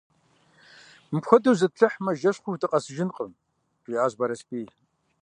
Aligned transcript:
–Мыпхуэдэу 1.11 1.57
зытплъыхьмэ, 1.59 2.11
жэщ 2.19 2.37
хъуху 2.41 2.59
дыкъэсыжынкъым,– 2.61 3.31
жиӀащ 3.89 4.13
Бэрэсбий. 4.19 4.67